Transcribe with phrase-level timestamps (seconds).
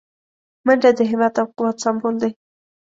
[0.65, 2.31] منډه د همت او قوت سمبول دی